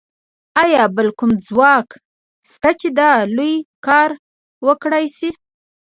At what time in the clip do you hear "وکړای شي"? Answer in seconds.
4.65-5.29